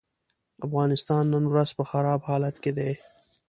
افغانستان 0.65 1.23
نن 1.33 1.43
ورځ 1.51 1.69
په 1.77 1.83
خراب 1.91 2.19
حالت 2.29 2.55
کې 2.63 2.71
دی. 2.77 2.91